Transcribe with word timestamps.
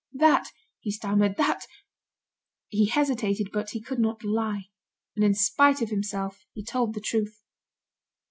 "That," 0.13 0.47
he 0.79 0.89
stammered, 0.89 1.37
"that" 1.37 1.67
He 2.69 2.87
hesitated, 2.87 3.49
but 3.53 3.69
he 3.69 3.79
could 3.79 3.99
not 3.99 4.23
lie, 4.23 4.69
and 5.15 5.23
in 5.23 5.35
spite 5.35 5.79
of 5.83 5.91
himself, 5.91 6.39
he 6.53 6.63
told 6.63 6.95
the 6.95 7.01
truth. 7.01 7.43